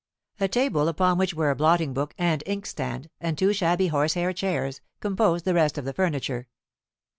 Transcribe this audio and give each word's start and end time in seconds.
A 0.39 0.47
table, 0.47 0.87
upon 0.87 1.19
which 1.19 1.35
were 1.35 1.51
a 1.51 1.55
blotting 1.55 1.93
book 1.93 2.15
and 2.17 2.41
inkstand, 2.47 3.11
and 3.19 3.37
two 3.37 3.53
shabby 3.53 3.89
horsehair 3.89 4.33
chairs, 4.33 4.81
composed 4.99 5.45
the 5.45 5.53
rest 5.53 5.77
of 5.77 5.85
the 5.85 5.93
furniture. 5.93 6.47